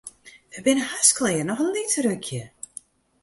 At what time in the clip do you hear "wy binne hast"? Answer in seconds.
0.53-1.11